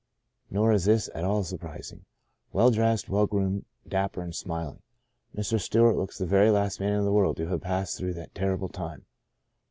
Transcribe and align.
Nor 0.49 0.71
is 0.71 0.85
this 0.85 1.11
at 1.13 1.23
all 1.23 1.43
surprising. 1.43 2.05
Well 2.51 2.71
dressed, 2.71 3.07
well 3.07 3.27
groomed, 3.27 3.65
dapper 3.87 4.23
and 4.23 4.33
smiling, 4.33 4.81
Mr. 5.37 5.59
Stewart 5.59 5.95
looks 5.95 6.17
the 6.17 6.25
very 6.25 6.49
last 6.49 6.79
man 6.79 6.97
in 6.97 7.05
the 7.05 7.11
world 7.13 7.37
to 7.37 7.45
have 7.49 7.61
passed 7.61 7.99
through 7.99 8.15
that 8.15 8.33
terrible 8.33 8.67
time. 8.69 9.05